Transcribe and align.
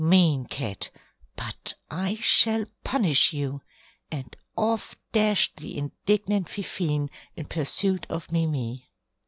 Mean 0.03 0.45
cat; 0.47 0.89
but 1.35 1.75
I 1.91 2.15
shall 2.15 2.65
punish 2.83 3.33
you," 3.33 3.61
and 4.11 4.35
off 4.57 4.95
dashed 5.11 5.57
the 5.57 5.77
indignant 5.77 6.49
Fifine 6.49 7.07
in 7.35 7.45
pursuit 7.45 8.07
of 8.09 8.31
Mimi. 8.31 8.89